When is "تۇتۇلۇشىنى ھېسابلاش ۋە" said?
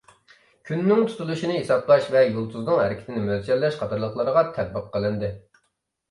1.09-2.23